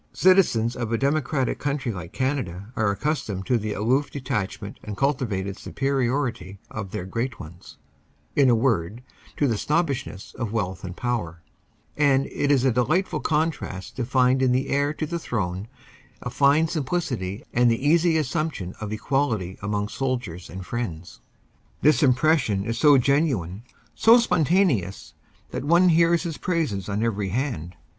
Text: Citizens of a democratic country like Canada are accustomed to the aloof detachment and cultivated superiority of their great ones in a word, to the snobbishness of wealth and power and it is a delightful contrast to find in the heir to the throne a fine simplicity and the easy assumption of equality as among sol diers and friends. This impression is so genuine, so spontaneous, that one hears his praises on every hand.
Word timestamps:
Citizens 0.13 0.75
of 0.75 0.91
a 0.91 0.97
democratic 0.97 1.59
country 1.59 1.91
like 1.91 2.11
Canada 2.11 2.71
are 2.75 2.89
accustomed 2.89 3.45
to 3.45 3.55
the 3.59 3.71
aloof 3.73 4.09
detachment 4.09 4.79
and 4.83 4.97
cultivated 4.97 5.59
superiority 5.59 6.57
of 6.71 6.89
their 6.89 7.05
great 7.05 7.39
ones 7.39 7.77
in 8.35 8.49
a 8.49 8.55
word, 8.55 9.03
to 9.37 9.47
the 9.47 9.59
snobbishness 9.59 10.33
of 10.39 10.51
wealth 10.51 10.83
and 10.83 10.95
power 10.97 11.43
and 11.95 12.25
it 12.31 12.49
is 12.49 12.65
a 12.65 12.71
delightful 12.71 13.19
contrast 13.19 13.95
to 13.95 14.03
find 14.03 14.41
in 14.41 14.51
the 14.51 14.69
heir 14.69 14.91
to 14.91 15.05
the 15.05 15.19
throne 15.19 15.67
a 16.23 16.31
fine 16.31 16.67
simplicity 16.67 17.43
and 17.53 17.69
the 17.69 17.87
easy 17.87 18.17
assumption 18.17 18.73
of 18.81 18.91
equality 18.91 19.51
as 19.53 19.59
among 19.61 19.87
sol 19.87 20.17
diers 20.17 20.49
and 20.49 20.65
friends. 20.65 21.21
This 21.83 22.01
impression 22.01 22.65
is 22.65 22.75
so 22.79 22.97
genuine, 22.97 23.61
so 23.93 24.17
spontaneous, 24.17 25.13
that 25.51 25.63
one 25.63 25.89
hears 25.89 26.23
his 26.23 26.39
praises 26.39 26.89
on 26.89 27.03
every 27.03 27.29
hand. 27.29 27.75